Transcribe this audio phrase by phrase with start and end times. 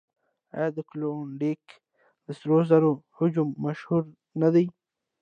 [0.55, 1.63] آیا د کلونډیک
[2.25, 4.03] د سرو زرو هجوم مشهور
[4.41, 4.65] نه دی؟